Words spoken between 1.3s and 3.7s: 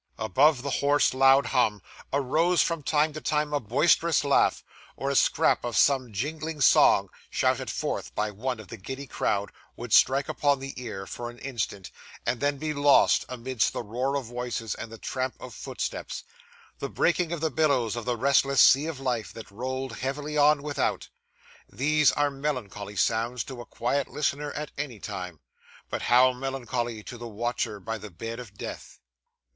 hum, arose, from time to time, a